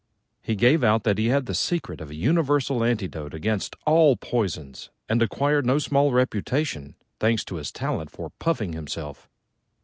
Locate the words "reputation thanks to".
6.11-7.57